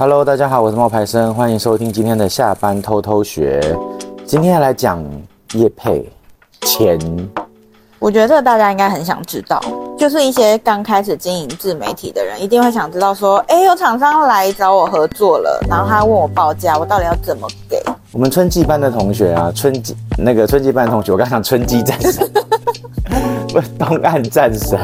[0.00, 3.60] Hello，大家好，我是冒牌生，欢迎收听今天的下班偷偷学。
[4.24, 5.04] 今天来讲
[5.52, 6.10] 叶配
[6.62, 6.98] 钱。
[7.98, 9.62] 我觉得这个大家应该很想知道，
[9.98, 17.78] 就是一些刚开始经营自媒体的人，一定会想知道说，哎，有厂商来找我合作了，然后他问我报价，我到底要怎么给？
[18.10, 22.26] 我们春季班的同学啊，春季那个春季班的同学，我刚讲春季战神，
[23.52, 24.78] 不是东岸战神，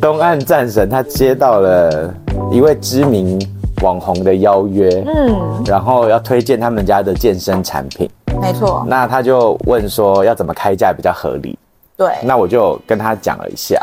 [0.00, 2.12] 东岸战神，他接到了
[2.50, 3.38] 一位知名。
[3.86, 8.10] 网红的邀约，嗯，然后要推荐他们家的健身产品，
[8.42, 8.84] 没错。
[8.88, 11.56] 那他就问说要怎么开价比较合理？
[11.96, 12.12] 对。
[12.20, 13.80] 那我就跟他讲了一下。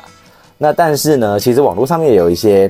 [0.57, 2.69] 那但是呢，其实网络上面有一些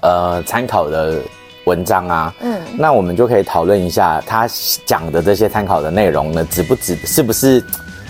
[0.00, 1.20] 呃参考的
[1.66, 4.48] 文章啊，嗯，那我们就可以讨论一下他
[4.84, 6.96] 讲的这些参考的内容呢，值不值？
[7.06, 7.62] 是不是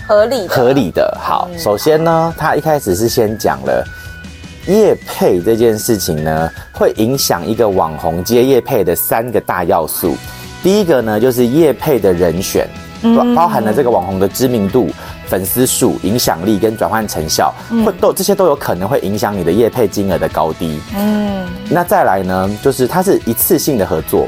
[0.07, 0.47] 合理？
[0.47, 1.15] 合理的。
[1.21, 3.85] 好，嗯，首先呢，他一开始是先讲了。
[4.67, 10.15] 业配这件事情呢，会影响一个网红接业配的三个大要素。
[10.61, 12.67] 第一个呢，就是业配的人选，
[13.33, 14.89] 包含了这个网红的知名度、
[15.25, 17.53] 粉丝数、影响力跟转换成效，
[17.85, 20.81] 会都这些都有可能会影响你的业配金额的高低。
[20.97, 24.27] 嗯，那再来呢，就是它是一次性的合作，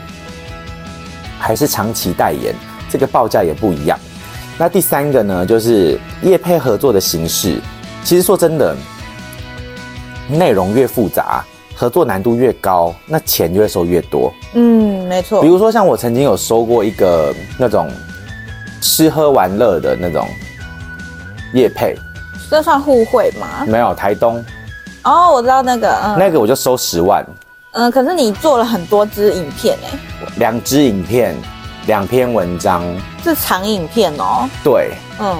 [1.38, 2.56] 还是长期代言，
[2.90, 4.00] 这个报价也不一样。
[4.58, 7.60] 那第三个呢，就是业配合作的形式，
[8.06, 8.74] 其实说真的。
[10.30, 11.44] 内容越复杂，
[11.76, 14.32] 合作难度越高，那钱就会收越多。
[14.54, 15.42] 嗯，没错。
[15.42, 17.90] 比如说，像我曾经有收过一个那种
[18.82, 20.28] 吃喝玩乐的那种
[21.54, 21.96] 业配，
[22.50, 23.66] 这算互惠吗？
[23.68, 24.44] 没有，台东。
[25.04, 27.26] 哦，我知道那个，嗯，那个我就收十万。
[27.72, 29.98] 嗯，可是你做了很多支影片哎，
[30.38, 31.36] 两支影片，
[31.88, 32.84] 两篇文章，
[33.24, 34.50] 是长影片哦。
[34.64, 35.38] 对，嗯，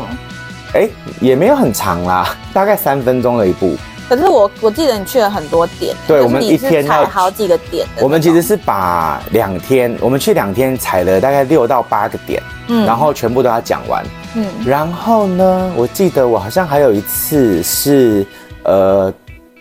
[0.74, 3.76] 哎，也没有很长啦，大概三分钟的一部。
[4.10, 7.86] 可是我我记得你去了很多点，对，我们一天踩好几个点。
[8.02, 18.26] 我们其实是把两天，我们去两天踩了大概六到八个点，嗯，然后全部都要讲完，嗯，然后呢，我记得我好像还有一次是，
[18.64, 19.14] 呃，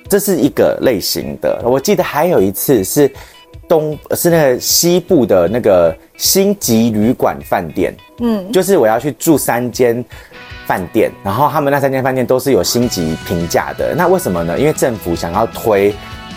[0.09, 3.13] 这是一个类型的，我记得还有一次是
[3.69, 10.03] 东是那个西部的那个星级旅馆饭店，嗯，就是我要去住三间。
[10.69, 13.95] 饭店，然后他们那三间饭店都是有星级评价的。
[13.97, 14.59] 那为什么呢？
[14.59, 15.95] 因为政府想要推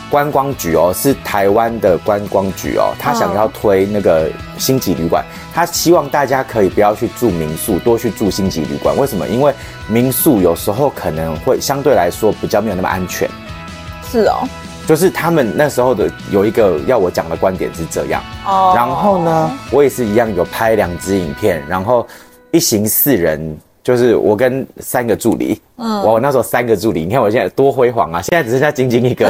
[0.10, 5.22] 观光局哦，是台湾的观光局哦，他想要推那个星级旅馆，
[5.54, 8.96] 他希望大家可以不要去住民宿，多去住星级旅馆。
[8.98, 9.28] 为什么？
[9.28, 9.54] 因为
[9.90, 13.30] 民宿有时候可能会相对来说比较没有那么安全。
[14.10, 14.48] 是哦，
[14.88, 18.24] 就是他们那时候的有一个要我讲的观点是这样。
[18.46, 22.08] 哦，然后呢，我也是一样有拍两支影片，然后
[22.52, 23.58] 一行四人。
[23.84, 28.22] 就是我跟三个助理，嗯，我那时候三个助理，你看我现在多辉煌啊！
[28.22, 29.26] 现在只剩下晶晶一个，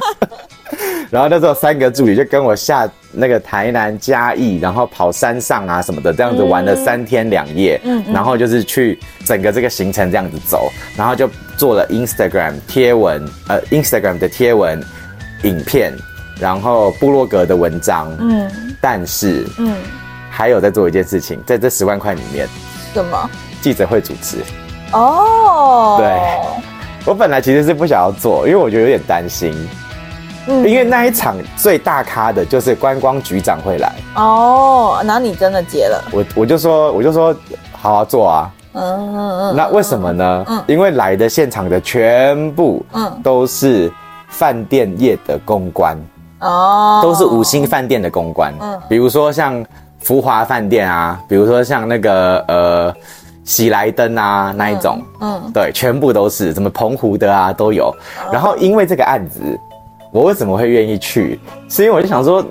[1.10, 14.78] 然后那时候三个助理就跟我下那个台南嘉义，然后跑山上啊什么的，这样子玩了三天两夜，嗯，然后就是去整个这个行程这样子走，然后就做了 Instagram 贴文，呃，Instagram 的贴文、
[15.44, 15.94] 影片，
[16.38, 18.50] 然后部落格的文章，嗯，
[18.82, 19.74] 但是，嗯，
[20.28, 22.46] 还有在做一件事情，在这十万块里面，
[22.96, 23.30] 什么？
[23.60, 24.38] 记者会主持。
[24.92, 26.18] 哦，对，
[27.04, 29.52] 我本来其实是不想要做，因为我觉得有点担心，
[30.46, 33.92] 嗯，因为那一场最大咖的就是观光局长会来。
[34.14, 37.36] 哦，然后你真的接了，我我就说我就说
[37.72, 40.44] 好好做啊，嗯嗯嗯，那为什么呢？
[40.48, 43.20] 嗯，因为来的现场的全部嗯。
[43.22, 43.92] 都是
[44.28, 45.98] 饭店业的公关。
[46.40, 49.64] 哦，都是五星饭店的公关，嗯，比如说像
[50.06, 52.94] 福华饭店啊，比如说像那个呃。
[53.46, 57.94] 喜来登啊，那一种，嗯，嗯对，全部都是什么澎湖的啊，都有。
[58.32, 59.40] 然后因为这个案子，
[60.10, 61.38] 我为什么会愿意去？
[61.68, 62.44] 是因为我就想说，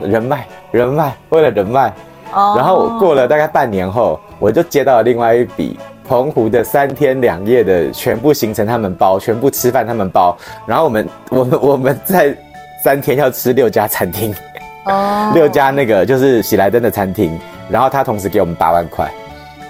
[0.00, 1.94] 人脉，人脉，为了人脉。
[2.32, 2.54] 哦。
[2.56, 10.36] 然后过了大概半年后，我就接到了另外一笔澎湖的三天两夜的全部行程他们包，全部吃饭他们包。
[10.66, 12.36] 然后我们，我们，我们在
[12.82, 14.34] 三天要吃六家餐厅，
[14.84, 17.38] 哦，六家那个就是喜来登的餐厅。
[17.70, 19.10] 然后他同时给我们八万块。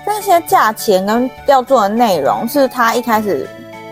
[0.05, 3.49] 那些价钱跟要做的内容，是他一开始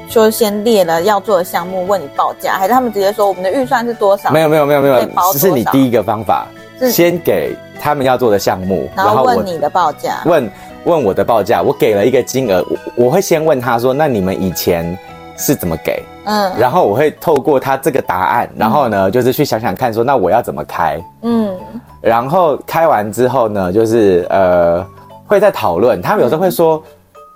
[0.09, 4.31] 就先列了要做的项目，问你报价，还是他们直接说我们的预算是多少？
[4.33, 5.01] 没有没有没有没有，
[5.33, 10.51] 只是你第一个方法，是先给他们要做的项目，然后问你的报价，问
[10.85, 12.65] 问我的报价，我给了一个金额，
[12.97, 14.99] 我我会先问他说，那你们以前
[15.37, 16.03] 是怎么给？
[16.31, 21.03] 嗯，然后我会透过他这个答案，然后呢，嗯、就是去想想看说，那我要怎么开？
[21.23, 21.55] 嗯，
[22.01, 24.87] 然后开完之后呢，就是呃。
[25.31, 26.83] 会在讨论，他们有时候会说，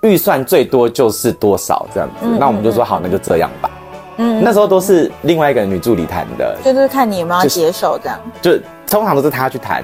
[0.01, 3.69] 预算最多就是多少这样子，嗯、那我们就说好，那就这样吧。
[4.17, 8.19] 嗯，那时候都是另外一个女助理谈的，就是看你有没有要接受这样。
[8.41, 9.81] 就，就通常都是他去谈，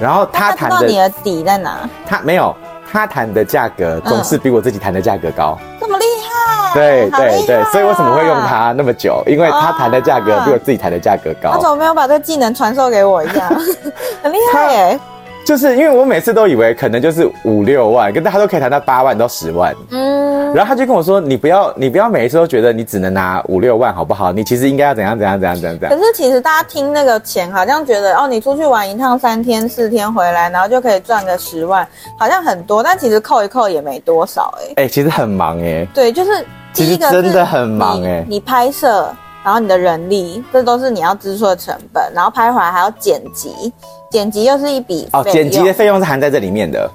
[0.00, 0.78] 然后他谈的。
[0.78, 1.88] 知道你的底在哪？
[2.04, 2.52] 他没有，
[2.94, 5.58] 他谈的价格总是比我自己谈的价格高。
[5.60, 6.72] 嗯、这么厉害？
[6.74, 9.20] 对对对，所以为什么会用他那么久？
[9.26, 11.50] 因为他谈的价格比我自己谈的价格高。
[11.50, 13.48] 他怎么没有把这个技能传授给我一下？
[14.22, 15.00] 很厉害耶！
[15.44, 19.74] 就是因为我每次都以为可能就是五六万，跟大家都可以谈到八万到十万。
[19.90, 24.32] 嗯，然后他就跟我说：“你不要，你不要每一次都觉得你只能拿五六万，好不好？
[24.32, 31.86] 你其实应该要怎样怎样怎样怎样怎样。”可是其实大家听那个钱，好像觉得哦，你出去玩一趟三天四天回来，然后就可以赚个十万，
[32.18, 34.70] 好像很多，但其实扣一扣也没多少哎、欸。
[34.70, 35.88] 哎、欸，其实很忙哎、欸。
[35.92, 36.30] 对，就是
[36.72, 38.26] 第一个真的很忙哎、欸。
[38.26, 39.14] 你拍摄，
[39.44, 43.72] 然后你的人力，这都是你要支出的成本，然后拍回来还要剪辑。
[44.10, 46.90] 剪辑又是一笔哦，剪辑的费用是含在这里面的。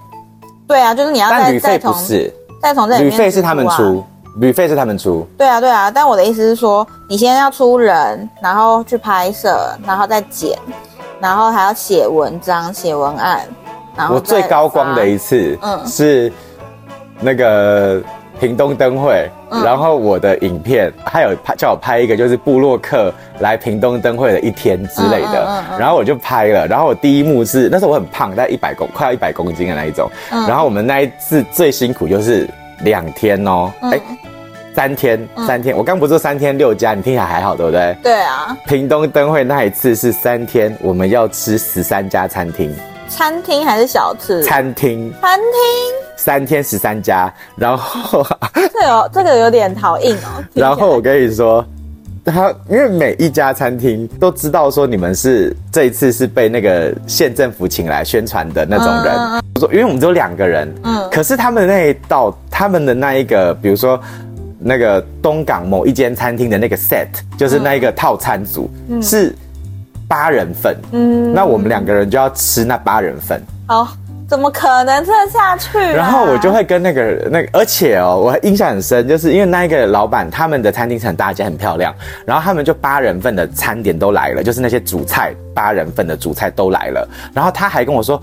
[0.67, 1.93] 对啊，就是你要再再从
[2.59, 4.03] 再从这里面，旅费是他们出，
[4.37, 5.27] 旅费是他们出。
[5.37, 10.57] 对啊，对啊，但我的意思是说，你先要出人，然后去拍摄，然后再剪，
[11.19, 13.41] 然后还要写文章、写文案。
[13.95, 16.33] 然后我最高光的一次，嗯，是
[17.19, 18.01] 那个。
[18.39, 26.65] 屏东灯会，然后我的影片还有拍叫我拍一个，就是布洛克来屏东灯会的一天之类的，然后我就拍了。
[26.65, 30.09] 然后我第一幕是那时候我很胖，大概一百公快要一百公斤的那一种。
[30.29, 32.49] 然后我们那一次最辛苦就是
[32.83, 33.99] 两天哦，哎，
[34.73, 35.75] 三天三天。
[35.75, 37.97] 我刚不是说三天六家，你听起来还好对不对？
[38.01, 38.55] 对啊。
[38.65, 42.73] 屏东灯会那一次是三天，我们要吃十三家餐厅。
[43.09, 44.41] 餐厅还是小吃？
[44.43, 45.13] 餐厅。
[45.19, 46.08] 餐厅。
[46.19, 48.21] 三天十三家，然后
[48.53, 50.43] 这有这个有点好硬哦。
[50.53, 51.65] 然后我跟你说，
[52.25, 59.41] 他因为每一家餐厅都知道说你们是这一次是被那个县政府请来宣传的那种人。
[59.55, 63.97] 我说，因为我们只有两个人，嗯，可是他们那一道，他们的那一个，比如说
[64.59, 67.07] 那个东港某一间餐厅的那个 set，
[67.37, 68.69] 就是那一个套餐组
[69.01, 69.33] 是
[70.05, 73.41] 八人份，嗯，那我们两个人就要吃那八人份。
[73.65, 73.87] 好。
[74.29, 75.79] 怎么可能吃得下去？
[75.79, 81.91] 然后我就会跟那个那个，而且哦，我印象很深，就是因为那一个老板他们的餐厅是很大间、很漂亮，
[82.27, 87.09] 然后他们就八人份的餐点都来了，就是那些主菜八人份的主菜都来了。
[87.33, 88.21] 然后他还跟我说：“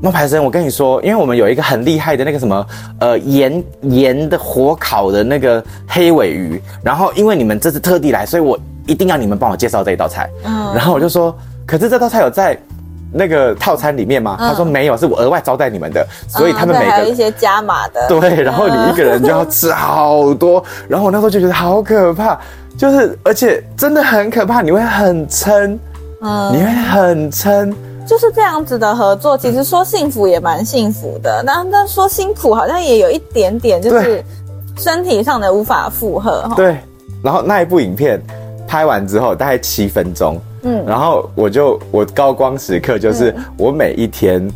[0.00, 2.66] 冒牌生，我跟你说，因为我们有一个很厉害的那个什么
[3.00, 8.56] 呃盐盐的火烤的那个黑尾鱼，然后因为你们这次特地来，所以我
[8.86, 11.36] 一定要你们帮我介绍这一道菜。”嗯，然后我就说
[11.66, 12.56] ：“可是这道菜有在。”
[13.12, 14.36] 那个套餐里面吗？
[14.38, 18.06] 他说没有，是我额外招待你们的，所以他们每个还有一些加码的。
[18.08, 22.38] 对，然后你一个人就要吃好多，然后我那时候就觉得好可怕，
[22.76, 25.78] 就是而且真的很可怕，你会很撑，
[26.20, 27.74] 嗯，你会很撑，
[28.06, 34.22] 就是这样子的合作，其实说幸福也蛮幸福的，那那说辛苦好像也有一点点，就是
[34.76, 36.50] 身体上的无法负荷。
[36.56, 36.76] 对，
[37.22, 38.20] 然后那一部影片
[38.66, 40.38] 拍完之后大概七分钟。
[40.66, 44.46] 嗯，然后我就我高光时刻就是我每一天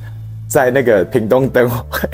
[0.48, 2.08] 在那个屏东灯会，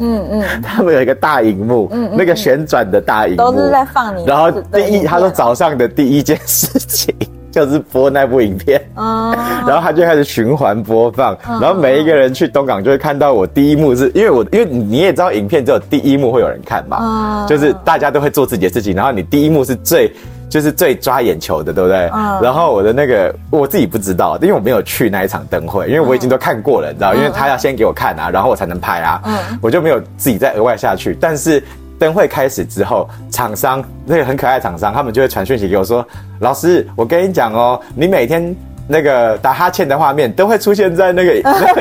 [0.00, 4.26] 嗯嗯， 他们有一个大荧幕，嗯，那个旋转的大荧幕都是在放你。
[4.26, 7.14] 然后第一，他说早上的第一件事情
[7.50, 9.32] 就是播那部影片，嗯，
[9.66, 20.12] 然后他就开始循环播放，然后每一个人去东港就会看到我第一幕是，因为我因为你也知道影片只有第一幕会有人看嘛，就是大家都会做自己的事情，然后你第一幕是最。
[20.48, 22.10] 就是最抓眼球的，对不对？
[22.14, 22.40] 嗯。
[22.42, 29.20] 然后我的那个我自己不知道，因为我没有去那一场灯会，因为我已经都看过了，你知道，因为他要先给我看啊，然后我才能拍啊。
[29.24, 29.58] 嗯。
[29.60, 31.16] 我就没有自己再额外下去。
[31.20, 31.62] 但是
[31.98, 36.06] 灯会开始之后，厂商那个很可爱的厂商，他们就会传讯息给我说
[36.40, 38.54] ：“老师，我跟你讲哦，你每天。”
[38.88, 41.32] 那个打哈欠的画面都会出现在那个，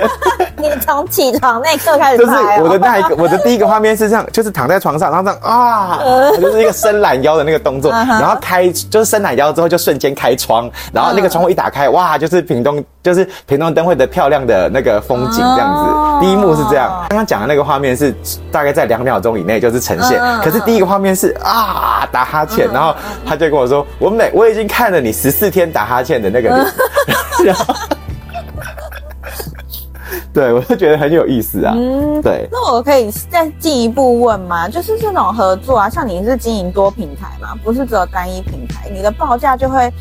[0.58, 6.00] 你从起床那一刻开始拍，就是我的那一个，我的第一个画面是这样，就是躺在床上，然后这样啊，
[6.40, 16.26] 就是一个伸懒腰的那个动作，然后开就是伸懒腰之后就瞬间开窗，然后那个窗户一打开，哇，就是屏东，就是屏东灯会的漂亮的那个风景这样子。
[16.26, 18.14] 第一幕是这样，刚刚讲的那个画面是
[18.52, 22.94] 大概在两秒钟以内就是呈现，可是第一个画面是啊打哈欠，然后
[23.26, 26.50] 他就跟我说，我每我已经看了你十四天打哈欠的那个。
[27.46, 27.74] 然后，
[30.34, 31.74] 对，我就觉得很有意思啊。
[31.78, 32.48] 嗯，对。
[32.52, 34.68] 那我可以再进一步问吗？
[34.68, 39.92] 就是这种合作啊，像你是经营多平台嘛，不是只有单一平台，你的报价就会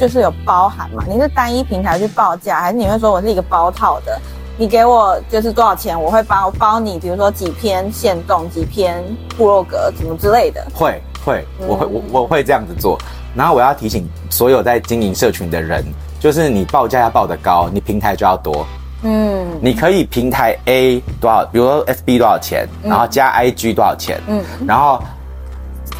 [0.00, 1.04] 就是有包含嘛？
[1.06, 4.18] 你是单一平台去报价，还是你会说我是一个包套的？
[4.56, 9.04] 你给我就是多少钱，我会包包你，比如说几篇限动，几篇
[9.36, 10.66] 部落格，什么之类的。
[10.72, 12.98] 会会，我会我我会这样子做。
[13.34, 15.84] 然后我要提醒所有在经营社群的人。
[16.18, 18.66] 就是你报价要报得高，你平台就要多。
[19.02, 25.02] 嗯，你可以平台 A 多少，比如说 FB 多少钱，然后加 IG 多少钱，嗯，然后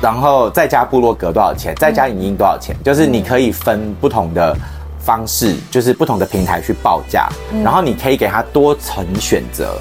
[0.01, 4.57] 然后再加部落格多少钱，再加影音多少钱，就是你可以分不同的
[4.99, 7.29] 方式，就是不同的平台去报价，
[7.65, 9.79] 然后你可以给他多层选择，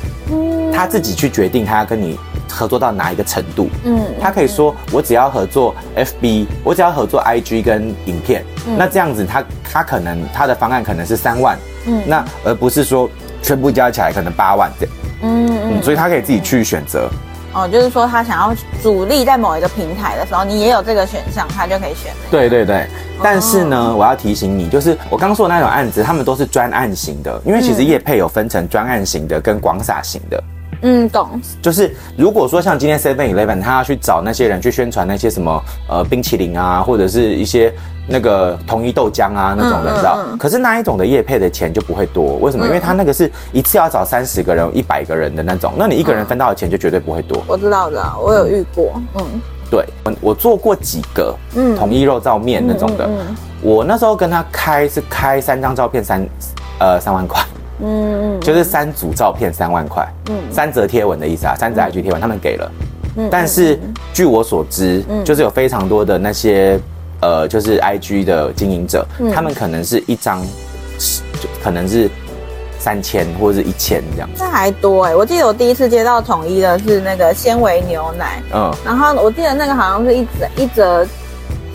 [0.73, 2.17] 他自己去决定他要跟你
[2.49, 3.69] 合作到哪一个程度。
[3.85, 8.43] 嗯，他可以说我只要合作 FB，我只要合作 IG 跟影片，
[8.77, 13.09] 那这样子他他可能他的方案可能是三万，嗯，那而不是说
[13.41, 14.95] 全部加起来可能八万这样。
[15.21, 15.59] 嗯。
[15.71, 17.09] 嗯，所以他可以自己去选择。
[17.53, 22.13] 哦，就是说他想要主力在某一个平台的时候，你也有这个选项，他就可以选。
[22.29, 22.87] 对对对，
[23.23, 30.37] 但是呢，哦、我要提醒你，就是我刚说的那种案子，他们都是专案型的，因为其实业配有分成专案型的跟广撒型的。
[30.37, 30.58] 嗯，
[31.09, 31.41] 懂。
[31.61, 37.73] 就是如果说像今天 Seven Eleven，他要去找那些人去宣传那些什么呃冰淇淋啊，或者是一些
[38.07, 40.17] 那个统一豆浆啊那种的，你知道？
[40.39, 42.65] 可是那一种的业配的钱就不会多，为什么？
[42.65, 47.43] 因为他那个是一次要找三十个人、一百个人的那种，那你一个人分到的钱就绝对不会多。
[47.47, 48.93] 我知道的，我有遇过。
[49.15, 49.85] 嗯，对，
[50.21, 53.09] 我做过几个嗯统一肉燥面那种的，
[53.61, 56.25] 我那时候跟他开是开三张照片三
[56.79, 57.43] 呃三万块。
[57.81, 62.71] 嗯嗯，就是三组照片三万块，嗯，三则贴文的意思啊，三则 IG 贴文他们给了，
[63.17, 63.79] 嗯，但是
[64.13, 66.79] 据我所知，嗯，就是有非常多的那些
[67.21, 70.41] 呃，就是 IG 的经营者，他们可能是一张，
[71.41, 72.09] 就可能是
[72.79, 81.07] 三千或者是一千这样，这还多哎，我记得我第一次接到统一的是那个纤维牛奶，嗯，然后我记得那个好像是一折一则。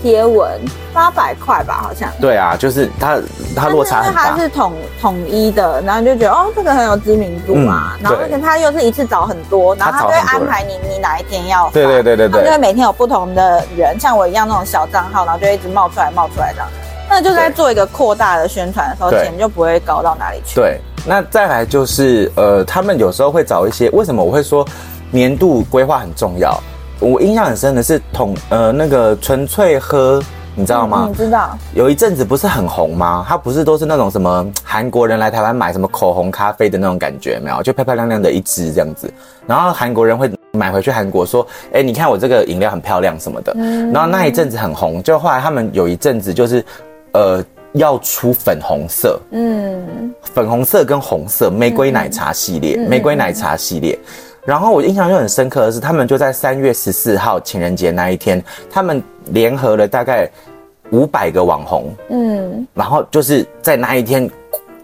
[0.04, 0.60] 贴文
[0.92, 2.10] 八百块吧，好像。
[2.20, 3.18] 对啊，就是它
[3.56, 4.32] 它落差很大。
[4.32, 7.94] 它是统统一的，然后就觉得哦，这个很有知名度嘛。
[7.94, 11.72] 嗯、然后而且它又是一次找很多，然后它就会安排你你哪一天要发。
[11.72, 12.44] 对对对对对。
[12.44, 16.68] 就会每天有不同的人，像我一样那种小账号，然后就一直冒出来冒出来这样。
[17.08, 20.56] 那就在做一个扩大的宣传的时候，钱就不会高到哪里去。
[20.56, 24.66] 对，那再来就是呃，他们有时候会找一些，为什么我会说
[25.10, 26.62] 年度规划很重要？
[27.00, 30.22] 我印象很深的是统呃那个纯粹喝，
[30.54, 31.06] 你知道吗？
[31.08, 31.58] 你知道。
[31.74, 33.24] 有一阵子不是很红吗？
[33.28, 37.62] 它不是都是那种什么韩国人来台湾买什么口红、咖啡的那种感觉没有？
[37.62, 39.12] 就漂漂亮亮的一支这样子，
[39.46, 43.52] 然后韩国人会买回去韩国说，哎，你看我这个饮料很漂亮什么的。
[43.56, 43.92] 嗯。
[43.92, 46.64] 然后那一阵子很红，就后来他们有一阵子就是，
[47.12, 53.98] 呃，要出粉红色，嗯，粉红色跟红色玫瑰奶茶系列，玫瑰奶茶系列。
[54.44, 60.30] 然后我印象就很深刻的是，他们就在三月十四号情人节那一天，他们联合了大概
[60.90, 64.30] 五百个网红，嗯，然后就是在那一天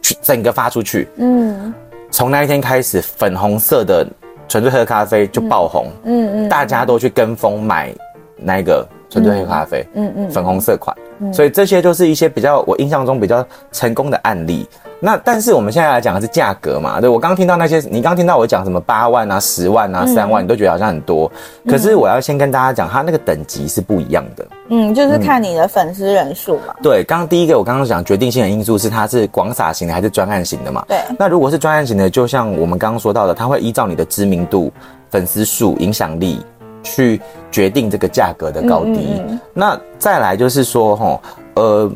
[0.01, 1.75] 去整个发出去，嗯，
[2.11, 4.07] 从那一天开始，粉红色的
[4.49, 7.95] 纯粹喝咖啡就爆红，嗯嗯，大家都去跟风买
[8.37, 10.97] 那个纯粹黑咖啡，嗯嗯，粉红色款，
[11.35, 14.67] 所以这些就是一些比较我印象中比较成功的案例。
[15.03, 17.01] 那但是我们现在来讲的是价格嘛？
[17.01, 21.31] 对，我刚听到那些，你刚听到我讲什么八万啊、十万啊、三万，你都觉得好像很多。
[21.67, 24.47] 可是我要先跟大家讲，它那个等级是不一样的。
[24.69, 26.75] 嗯，就是看你的粉丝人数嘛。
[26.83, 30.85] 对，刚刚第一个我刚刚讲决定性的因素是它是广撒型的还是专案型的嘛？
[30.87, 30.99] 对。
[31.19, 34.71] 那如果是专案型的，就像我们刚刚说到的，它会依照你的知名度、
[35.09, 36.45] 粉丝数、影响力
[36.83, 37.19] 去
[37.51, 39.15] 决定这个价格的高低。
[39.17, 39.41] 嗯嗯。
[39.55, 41.23] 那再来就是说，吼，
[41.55, 41.91] 呃，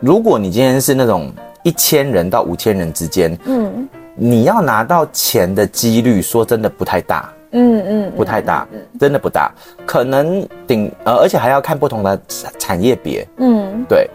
[0.00, 1.30] 如果你今天是那种。
[1.68, 8.66] 一千人到五千人之间，嗯，你要拿到钱的几率，说真的不太大，嗯嗯，不太大，
[8.98, 9.52] 真的不大，
[9.84, 12.18] 可能顶呃，而且还要看不同的
[12.58, 14.08] 产业别，嗯，对，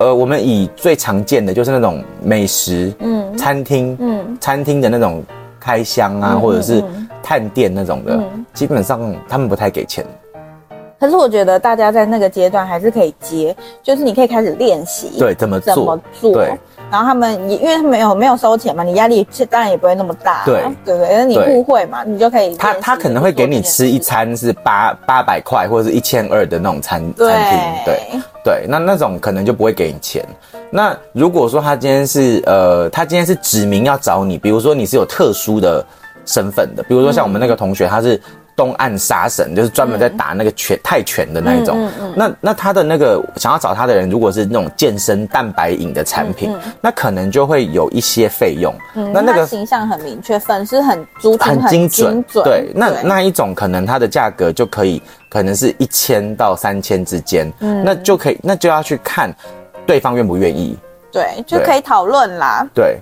[0.00, 5.22] 呃，我们以最常见的就是那种美食，嗯，餐厅，嗯，餐厅的那种
[5.60, 6.82] 开箱啊，或者是
[7.22, 8.20] 探店那种的，
[8.52, 10.04] 基本上他们不太给钱。
[10.98, 16.50] 可是我觉得大家在那个阶段还是可以接，就是你可以开始练习，对，怎么做，怎么做，对。
[16.90, 22.56] 然后他们也，因为他没有没有收钱嘛，你压力当然也不会那么大，对对对，因为你互惠嘛，你就可以。
[22.56, 30.24] 他他可能会给你吃一餐是八八百块或者是一千二的那种餐餐厅，对对，那那种可能就不会给你钱。
[30.70, 35.84] 那如果说他今天是呃，他今天是指名要找你，比如说你是有特殊的
[36.24, 38.20] 身份的，比如说像我们那个同学，他是。
[38.56, 48.74] 东岸杀神就是专门在打那个拳泰拳的那一种，那那他的那个想要找他的人，如果是那种健身蛋白饮的产品，那可能就会有一些费用。
[49.12, 52.24] 那那个形象很明确，粉丝很足，很精准。
[52.32, 57.52] 对，那那一种可能它的价格就可以，可能是一千到三千之间。
[57.60, 59.30] 嗯，那就可以，那就要去看
[59.86, 60.76] 对方愿不愿意。
[61.12, 62.66] 对，就可以讨论啦。
[62.74, 62.98] 对。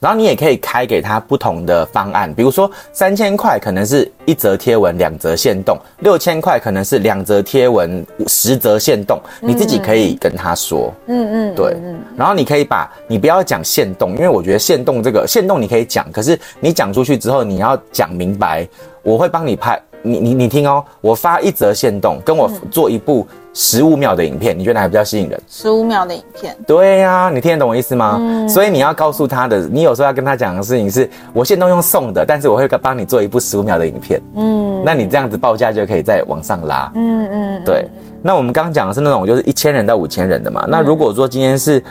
[0.00, 11.76] 然后你也可以开给他不同的方案，比如说三千块可能是一则贴文两则限动，六千块可能是两则贴文十则限动，你自己可以跟他说，嗯嗯，对，
[12.16, 18.66] 然后你可以把你不要讲限动，因为我觉得限动这个限动你可以讲，可是你讲出去之后你要讲明白，
[19.02, 25.40] 我会帮你拍，你你你听哦，我发一则线动，跟我做一部十五秒的影片，你觉得哪个比较吸引人？
[25.48, 26.56] 十五秒的影片。
[26.66, 28.16] 对呀、啊，你听得懂我意思吗？
[28.18, 28.48] 嗯。
[28.48, 34.20] 所以你要告诉他的，你有时候要跟他讲的事情是，我限动用送的，但是我会帮你做一部十五秒的影片。
[34.36, 34.82] 嗯。
[34.84, 36.90] 那你这样子报价就可以再往上拉。
[36.94, 37.64] 嗯嗯。
[37.64, 37.86] 对。
[38.22, 40.64] 那我们刚刚讲的是那种就是一千人到五千人的嘛。
[40.68, 41.82] 那如果说今天是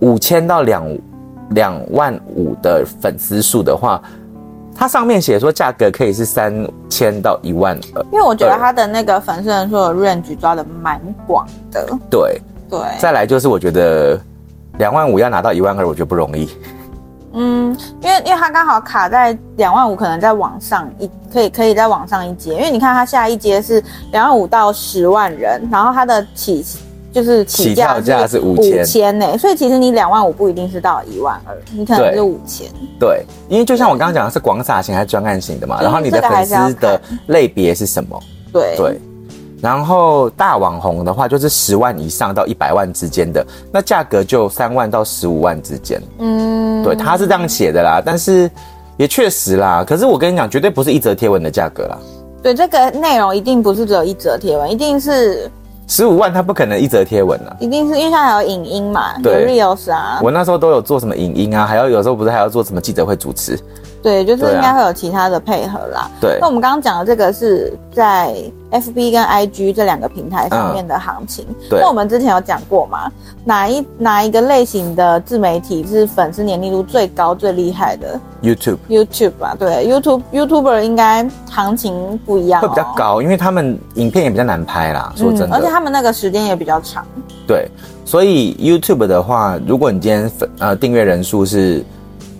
[0.00, 0.98] 五千到两
[1.50, 4.02] 两万五的粉丝数的话。
[4.74, 11.86] 它上面写说价格可以是三千到一万二，因为我觉得它的那个粉丝人数的 range 抓的蛮广的。
[12.10, 14.20] 对对，再来就是我觉得
[14.78, 16.50] 两万五要拿到一万二，我觉得不容易。
[17.34, 26.64] 嗯，因为因为它刚好卡在两万五，可能在往上一可以可以再往上一阶，因为你看它下一阶是两万五到十万人，然后它的起。
[27.14, 32.66] 就是起跳价是五千呢，所以其实你两万五不一定是到一万二，你可能是五千。
[32.98, 38.20] 对，因为就像我刚刚讲的是广撒型还是专案型的嘛，然后你的粉丝的类别是什么？
[38.52, 39.00] 对对，
[39.62, 46.02] 然后大网红的话就是十万以上到一百万之间的，那价格就三万到十五万之间。
[46.18, 48.50] 嗯，对，他是这样写的啦，但是
[48.96, 51.96] 也确实啦，可是我跟你讲，绝对不是一则贴文的价格啦。
[52.42, 55.48] 对，这个内容一定不是只有一则贴文，一定是。
[55.86, 60.18] 十五万，他不可能一则贴文啊，一定是因为他还有影音嘛，对有 reels 啊。
[60.22, 63.58] 我那时候都有做什么影音啊，还要有时候不是还要做什么记者会主持。
[64.04, 66.10] 对，就是应该会有其他的配合啦。
[66.20, 68.36] 对，那我们刚刚讲的这个是在
[68.70, 71.46] FB 跟 IG 这两个平台上面的行情。
[71.48, 73.10] 嗯、对，那我们之前有讲过嘛？
[73.46, 78.76] 哪一哪一个类型的自媒体是粉丝黏腻度最高、最厉害的？YouTube。
[78.90, 85.10] YouTube 吧，对，YouTube YouTuber 应该行情不一样、喔，会比较高，因为他们影片也比较难拍啦。
[85.16, 87.06] 说真的，嗯、而且他们那个时间也比较长。
[87.46, 87.66] 对，
[88.04, 91.82] 所以 YouTube 的话，如果你今天粉呃订阅人数是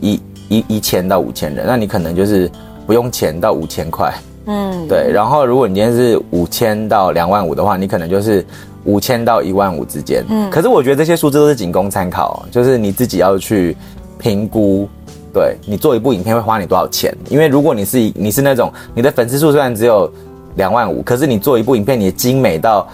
[0.03, 0.21] 一。
[0.49, 2.51] 一一千到五千人，那你可能就是
[2.87, 4.13] 不用钱到五千块，
[4.47, 5.11] 嗯， 对。
[5.13, 8.45] 然后如果你今天是五千到两万五的话，你可能就是
[8.85, 10.25] 五千到一万五之间。
[10.29, 13.77] 嗯，可是我觉得这些数字都是仅供参考，就是你自己要去
[14.19, 14.89] 评估。
[15.33, 17.13] 对，你做一部影片会花你多少钱？
[17.29, 20.09] 因为如果你是你是那种你的粉丝数虽然只有
[20.57, 22.87] 两万五，可是你做一部影片，你精美到。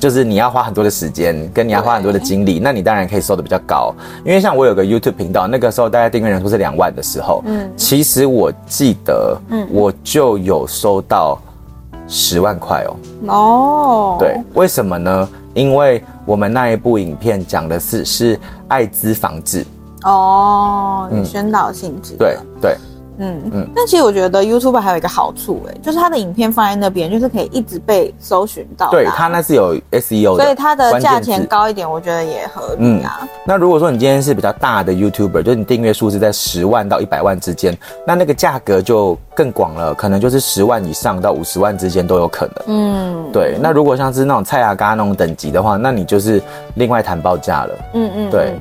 [0.00, 3.92] 就是你要花很多的时间，跟你要花很多的精力，那你当然可以收的比较高。
[4.24, 11.40] 因为像我有个 YouTube 频道，那个时候大概订阅人数是两万的时候，嗯，其实我记得，嗯，我就有收到
[12.06, 12.96] 十万块哦。
[13.26, 15.28] 哦，对，为什么呢？
[15.54, 19.66] 因为我们那一部影片讲的是是艾滋防治。
[20.04, 22.14] 哦，有宣导性质。
[22.16, 22.76] 对对。
[23.18, 28.90] 嗯嗯，但其实我觉得 YouTube 还有一个好处，哎，就是它的影片放在那边，就是可以一直被搜寻到。
[28.90, 33.18] 对，它那是有 SEO 的，所以它的价钱高一点，我觉得也合理啊。
[33.22, 37.76] 嗯，那如果说你今天是比较大的 YouTuber，就是你订阅数是在十万到一百万之间，
[38.06, 42.54] 那那个价格就更广了，可能就是十万以上到五十万之间都有可能。
[42.66, 43.58] 嗯，对。
[43.60, 46.40] 那如果像是那种蔡阿嘎那种等级的话，那你就是
[46.74, 47.74] 另外谈报价了。
[47.94, 48.54] 嗯嗯，对，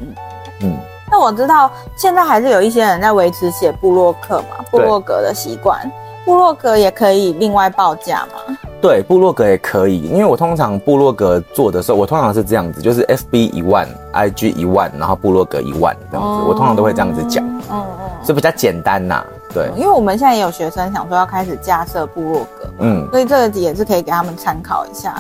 [0.62, 0.76] 嗯。
[1.18, 5.92] 那我知道现在还是有一些人在维持写部落客嘛，部落格的习惯，对
[6.24, 8.56] 部落格也可以另外报价吗？
[8.80, 19.26] 对，部落格也可以，因为我通常部落格做的时候，我通常是这样子，就是 FB 一万，IG 一万，然后部落格一万这样子，嗯、我通常都会这样子讲，嗯嗯，所以比较简单呐、啊，
[19.56, 25.16] 对、嗯，因为我们现在也有学生想说要开始架设部落格，嗯，所以这个也是可以给他们参考一下。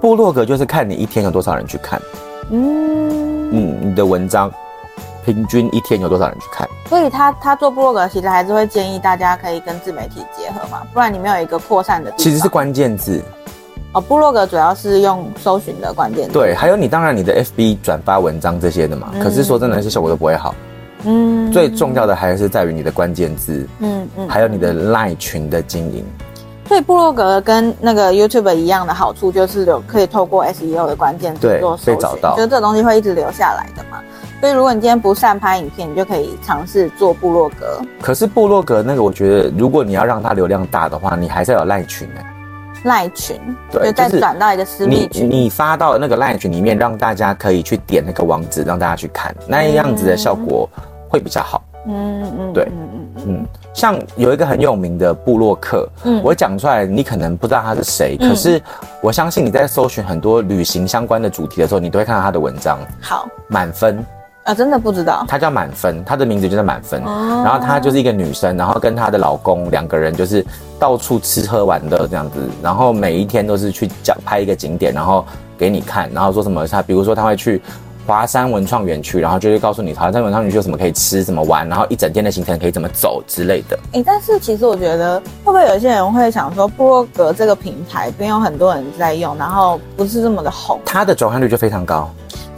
[0.00, 2.02] 部落格就是看你一天有多少人去看，
[2.50, 4.50] 嗯嗯，你的文章。
[5.24, 6.68] 平均一天有多少人去看？
[6.88, 12.12] 所以他他做部落格，其实还是会建议大家可以跟自媒体结合嘛，不然你没有一个扩散的。
[12.16, 13.22] 其实是关键字。
[13.92, 16.32] 哦，部落格主要是用搜寻的关键字。
[16.32, 20.54] 对，还有你当然你的 FB 转发文章这些的嘛，嗯、可是说真的，那些效果都不会好。
[21.04, 21.50] 嗯。
[21.50, 26.04] 最重要的还是在于你的关键字，嗯嗯，还有你的 LINE 群的经营。
[26.68, 33.89] 所以部落格跟那个 YouTube 一样的好处，就是有可以透过 SEO 的关键字做搜寻，找到，就是这东西会一直留下来的嘛。
[34.40, 37.80] 所以，如果你今天不善拍影片，你就可以尝试做部落格。
[38.00, 42.20] 可是部落格那个，我觉得如果你要让它流量大的话，你还是要有赖群的。
[42.84, 43.38] 赖群，
[43.70, 45.28] 对，再转到一个私密群。
[45.28, 50.66] 你你发到那个赖群里面，让大家可以去点那个网址，让大家去看，那样子的效果
[51.06, 51.62] 会比较好。
[51.86, 58.58] 嗯嗯，对，嗯嗯嗯，像有一个很有名的部落客，嗯，我讲出来你可能不知道他是谁，可是
[59.02, 62.78] 我相信你在搜寻很多旅行相关的主题的时候，你都会看到他的文章。
[62.98, 64.02] 好，满分。
[64.50, 67.00] 啊，真的不知道，她叫满分，她的名字就叫满分。
[67.04, 70.44] 哦、然后她就是一个女生，然后跟她的老公两个人就是
[70.76, 75.24] 到处吃喝玩乐这样子，然后每一天都是去讲拍一个景点，然后
[75.56, 77.62] 给你看，然后说什么她，比如说她会去
[78.08, 83.78] 华山文创园区，然后就会告诉你华山文创园区有什么可以吃、怎么玩，然后一整天的行程可以怎么走之类的。
[83.92, 92.10] 哎、欸，但是其实我觉得，会不会有一些人会想说，部落格这个平台不用很多人在用，然后不是这么的红，它的转换率就非常高。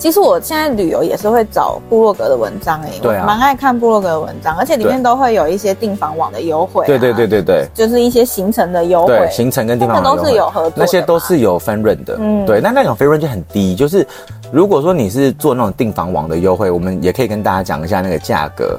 [0.02, 14.04] 其实我现在旅游也是会找部落格的文章哎、欸，对啊，蛮爱看部落格的文章，而且里面都会有一些订房网的优惠、啊，对对对对对，就是一些行程的优惠，对，行程跟订房网都是有合作，那些都是有分润的，嗯，对，那那种分润就很低，就是
[14.50, 18.76] 如果说你是做那种订房网的优惠，我们也可以跟大家讲一下那个价格，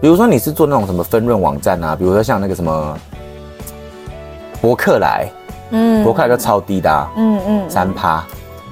[0.00, 2.96] 比如说你是做那种什么分润网站啊，比如说像那个什么
[4.60, 5.28] 博客来，
[5.70, 8.24] 嗯，博客来就超低的、啊，嗯嗯，三趴。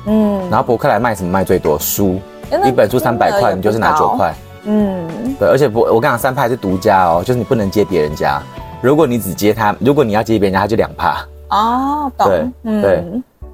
[0.09, 1.79] 嗯，然后博客来卖什么卖最多？
[1.79, 2.19] 书，
[2.65, 4.35] 一本书三百块，你就是拿九块。
[4.65, 5.07] 嗯，
[5.39, 8.41] 对，而且不，我跟你讲，三趴是独家哦，就是你不能接别人家。
[8.83, 11.25] 如果你只接他，如果你要接别人家，他就两趴。
[11.51, 12.29] 哦，懂。
[12.29, 13.05] 对，嗯、对。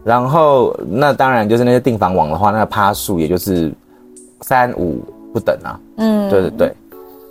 [0.04, 3.72] 然后那当然就是那些订房网的话，那个趴数也就是
[4.40, 5.78] 三五不等啊。
[5.98, 6.72] 嗯，对对对。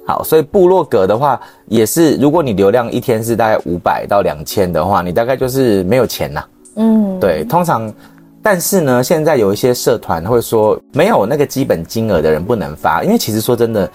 [0.06, 6.48] 好，所以部落格的话也是，如果你流量一天是大概五百到两千的话，你大概就是没有钱呐、啊。
[6.76, 7.92] 嗯，对，通常。
[8.44, 13.90] 但是呢，现在有一些社团会说，没有那个基本金额的人不能发，因为其实说真的，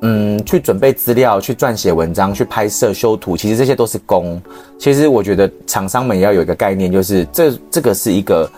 [0.00, 4.40] 嗯，去准备资料、去撰写文章、去拍摄、修图，其实这些都是工。
[4.78, 8.50] 其实我觉得厂商们也要有一个概念，就是这这个是一个，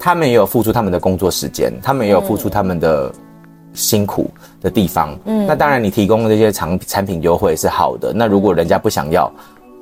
[0.00, 3.12] 他们也有付出他们的工作时间，他们也有付出他们的
[3.74, 4.28] 辛苦
[4.60, 5.16] 的地方。
[5.26, 9.32] 嗯，那当然你提供的这些产产品优惠是好的，那如果人家不想要，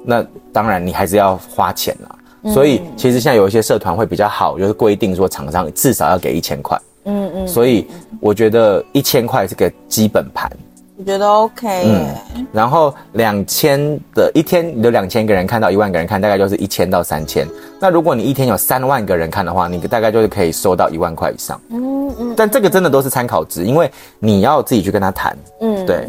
[0.05, 2.18] 那当然你还是要花钱了。
[2.45, 6.81] 所以其实现在有一些社团会比较好，就是规定说厂商至少要给一千块。
[7.05, 7.49] 嗯嗯。
[7.49, 7.87] 所以
[8.21, 10.51] 我觉得一千块是个基本盘。
[10.97, 11.85] 我觉得 OK。
[11.87, 12.47] 嗯。
[12.53, 17.47] 然后两千的一天，你有两千个人看到一万个人看，大概就是一千到三千。
[17.81, 21.61] 那如果你一天有三万个人看的话，你大概就是可以收到一万块以上。
[21.71, 22.35] 嗯嗯。
[22.37, 25.37] 但这个真的都是参考值，因为你要自己去跟他谈。
[25.61, 25.87] 嗯。
[25.87, 26.09] 对。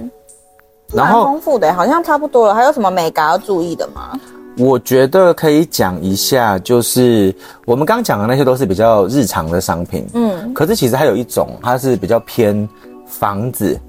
[0.92, 2.56] 然后丰富的，好像差不多了。
[2.56, 4.20] 还有什么美感要注意的吗？
[4.60, 7.34] 我觉得可以讲一下，就是
[7.66, 12.68] 我们刚讲的那些都是比较日常的商品，嗯，可是其实还有一种，它是比较偏
[13.06, 13.80] 房子，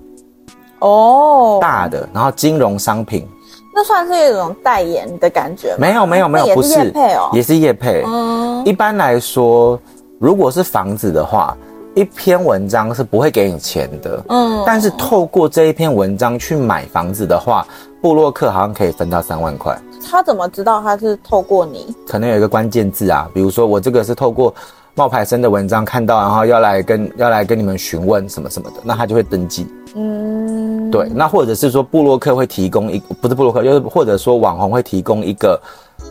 [0.79, 3.27] 哦，大的，然后金融商品，
[3.75, 5.79] 那算是一种代言的感觉吗？
[5.81, 8.05] 没有没有没有，不是业配哦，也是业配。
[8.07, 9.77] 嗯，一般来说，
[10.21, 11.57] 如果是房子的话，
[11.97, 17.67] 一篇文章是不会给你钱的，嗯，但是透过这一篇文章去买房子的话，
[18.01, 19.77] 布洛克好像可以分到三万块。
[20.09, 21.95] 他怎么知道他是透过你？
[22.07, 24.55] 可能有一个关键字啊，比如说我这个是透过
[24.95, 29.67] 冒牌生的文章看到，然后要来跟要来跟你们询问什么什么的，那他就会登记。
[29.95, 35.61] 嗯，对，那或者是说布洛克会提供一不是布洛克，就是或者说网红会提供一个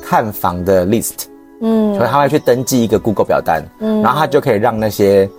[0.02, 1.26] 看房的 list，
[1.62, 5.30] 嗯，所以他会去登记一个 Google 表单，嗯，然后他就可以让那些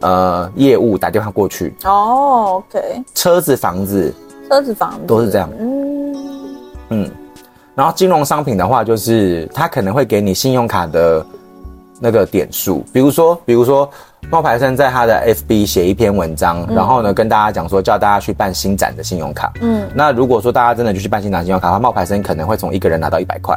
[0.00, 1.74] 呃业务打电话过去。
[1.84, 4.12] 哦，OK，车子、房子、
[4.48, 5.48] 车子、房子都是这样。
[5.58, 6.16] 嗯
[6.90, 7.10] 嗯。
[7.80, 11.24] 然后金融商品的话，就是它可能会给你信用卡的
[11.98, 13.88] 那个点数，比如说，比如说
[14.28, 19.50] 冒牌生在他的 FB 写一篇文章，嗯、然后呢跟大家讲说叫大家去办新展的信用卡。
[19.62, 23.56] 嗯，那如果说大家真的就去办新展信用卡的话，冒牌生可能会从一个人拿到一百块，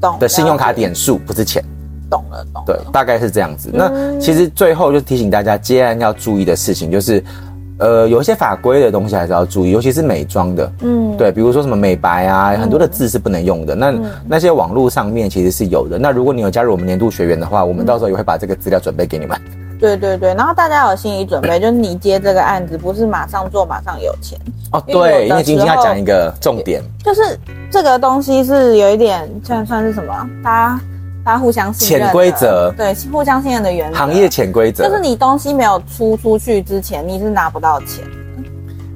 [0.00, 1.62] 懂的信用卡点数，不是钱。
[2.10, 2.66] 懂了，懂了。
[2.66, 3.70] 对，大概是这样子。
[3.72, 7.22] 嗯、那其实最后就提醒大家接案要注意的事情就是。
[7.80, 13.74] 呃，有一些法规的东西还是要注意，尤其是美妆的，嗯，对，比如说什么美白啊，嗯、很多的字是不能用的。
[13.74, 15.98] 那、嗯、那些网络上面其实是有的。
[15.98, 19.40] 那如果你有加入我们年度学员的话，我们到时候也会把这个资料准备给你们。
[19.80, 24.38] 对对对，然后大家有心理准备，就是你接这个案子不是马上做马上有钱
[24.72, 24.82] 哦。
[24.86, 27.38] 对，因为今天要讲一个重点，就是
[27.70, 30.80] 这个东西是有一点算算是什么，大家。
[31.22, 33.98] 大家互相信任，潜规则，对，互相信任的原则。
[33.98, 38.04] 行业潜规则就是你东西没有出出去之前，你是拿不到钱。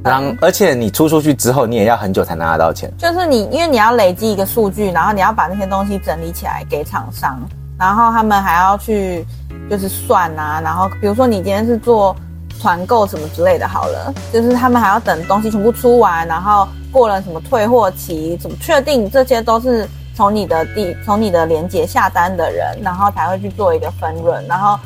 [0.02, 2.90] 然后，而且你出出去之后，你也要很久才拿得到钱。
[2.96, 7.38] 就是你，因为你要累积一个数据，然后你要把那些东西整理起来给厂商，
[7.78, 9.24] 然后他们还要去
[9.70, 12.16] 就是算啊，然后比如说你今天是做
[12.60, 19.86] 团购什么之类的，好了，就是他们还要等东西全部出完，然后过了什么退货期，怎么确定这些都是。
[20.14, 24.78] 从你的地，从你的连接下单的人，然后才会去做一个分润，然后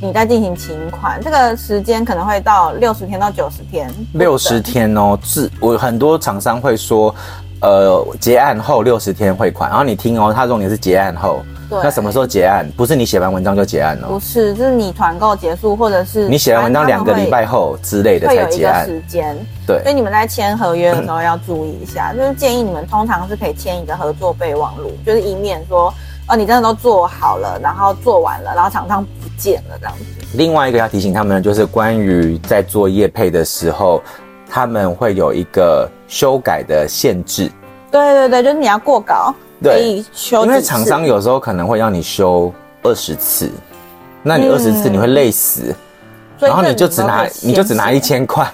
[0.00, 3.92] 你再进行请款，这个时间可能会到六十天到九十天。
[4.12, 7.14] 六十天哦，是我很多厂商会说，
[7.60, 11.40] 呃，结案后六十天汇款，然后你听哦，他重点是结案后。
[11.68, 12.64] 对那什么时候结案？
[12.76, 14.06] 不是你写完文章就结案了。
[14.06, 18.86] 不是，就是你团购结束，或者是你写完文章两个礼拜后之类的才结案。
[18.86, 19.36] 时间。
[19.66, 19.82] 对。
[19.82, 25.92] 所以你们在签合约的时候要注意一下， 就是建议你们通常是可以签一个合作备忘录，就是以免说
[26.28, 30.04] 哦，你真的都做好了，然后做完了，然后厂商不见了这样子。
[30.34, 34.00] 另外一个要提醒他们的就是关于在做业配的时候，
[34.48, 37.50] 他们会有一个修改的限制。
[37.90, 43.50] 对对对，就是你要过稿可以修，因为厂商有时候可能会让你修二十次，
[44.22, 45.74] 那你二十次你会累死，
[46.40, 48.46] 嗯、然后你就只拿你就只拿一千块。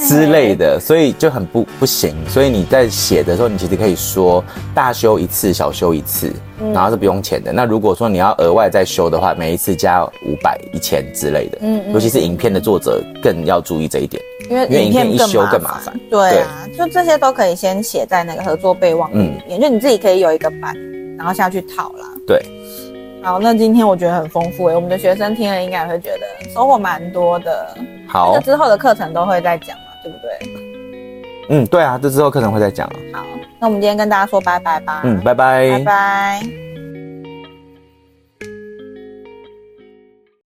[0.00, 2.16] 之类的，所以就很不不行。
[2.26, 4.42] 所以你在写的时候，你其实可以说
[4.74, 6.32] 大修一次，小修一次，
[6.72, 7.52] 然后是不用钱的。
[7.52, 11.58] 嗯、那如果说你要额外再修的话，每一次加五百、一千之类的。
[11.60, 15.98] 嗯，嗯，尤其是影片的作者更要注意这一点，因为影片一修更麻烦。
[16.10, 20.74] 对啊，就这些都可以先写在那个合作备忘录里面，嗯、就你自己可以有一个版，
[21.16, 22.06] 然后下去套啦。
[22.26, 22.44] 对。
[23.22, 27.76] 好，那今天我觉得很丰富诶，我们的学生听了应该会觉得收获蛮多的。
[28.08, 30.50] 好，这之后的课程都会再讲嘛，对不对？
[31.50, 32.88] 嗯，对啊，这之后课程会再讲。
[33.12, 33.22] 好，
[33.58, 35.02] 那我们今天跟大家说拜拜吧。
[35.04, 36.69] 嗯，拜拜，拜拜。